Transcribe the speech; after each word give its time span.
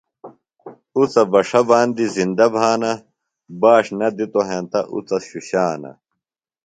اُڅہ 0.95 1.23
بݜہ 1.31 1.61
باندیۡ 1.67 2.11
زِندہ 2.15 2.45
بھانہ۔ 2.53 2.91
باݜ 3.61 3.85
نہ 3.99 4.07
دِتوۡ 4.17 4.45
ہینتہ 4.49 4.79
اُڅہ 4.93 5.17
شُشانہ۔ 5.27 5.91